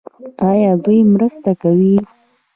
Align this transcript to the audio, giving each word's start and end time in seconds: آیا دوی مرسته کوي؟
آیا 0.49 0.71
دوی 0.83 0.99
مرسته 1.13 1.51
کوي؟ 1.61 1.95